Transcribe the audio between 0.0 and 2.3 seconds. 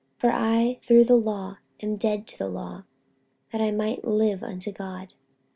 48:002:019 For I through the law am dead